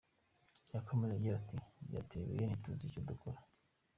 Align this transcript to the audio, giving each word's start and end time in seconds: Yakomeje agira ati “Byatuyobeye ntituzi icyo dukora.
Yakomeje 0.73 1.13
agira 1.17 1.35
ati 1.41 1.57
“Byatuyobeye 1.87 2.43
ntituzi 2.47 2.83
icyo 2.85 3.01
dukora. 3.09 3.39